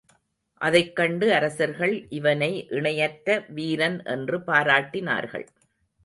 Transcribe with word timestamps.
அதைக்கண்டு 0.61 1.27
அரசர்கள் 1.31 1.93
இவனை 2.09 2.67
இணையற்ற 2.69 3.45
வீரன் 3.49 4.03
என்று 4.05 4.39
பாராட்டினார்கள். 4.39 5.45